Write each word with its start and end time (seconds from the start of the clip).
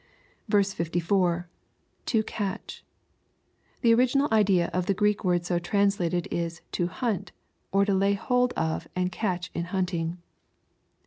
64.— 0.51 1.47
[To 2.07 2.23
catchy 2.23 2.81
The 3.81 3.93
original 3.93 4.27
idea 4.31 4.71
of 4.73 4.87
the 4.87 4.95
Greek 4.95 5.23
word 5.23 5.45
so 5.45 5.59
translated 5.59 6.27
is" 6.31 6.63
to 6.71 6.87
hunt," 6.87 7.31
or 7.71 7.85
to 7.85 7.93
lay 7.93 8.13
hold 8.15 8.51
of 8.53 8.87
and 8.95 9.11
catch 9.11 9.51
in 9.53 9.65
hunting. 9.65 10.17